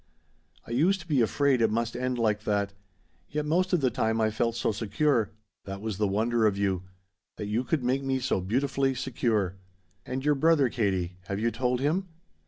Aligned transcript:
"I 0.65 0.71
used 0.71 1.01
to 1.01 1.07
be 1.07 1.21
afraid 1.21 1.61
it 1.61 1.69
must 1.69 1.95
end 1.95 2.17
like 2.17 2.41
that. 2.45 2.73
Yet 3.29 3.45
most 3.45 3.71
of 3.71 3.81
the 3.81 3.91
time 3.91 4.19
I 4.19 4.31
felt 4.31 4.55
so 4.55 4.71
secure 4.71 5.29
that 5.65 5.79
was 5.79 5.99
the 5.99 6.07
wonder 6.07 6.47
of 6.47 6.57
you 6.57 6.81
that 7.37 7.45
you 7.45 7.63
could 7.63 7.83
make 7.83 8.01
me 8.03 8.17
so 8.17 8.41
beautifully 8.41 8.95
secure. 8.95 9.57
And 10.03 10.25
your 10.25 10.33
brother, 10.33 10.69
Katie, 10.69 11.17
have 11.25 11.39
you 11.39 11.51
told 11.51 11.81
him? 11.81 12.07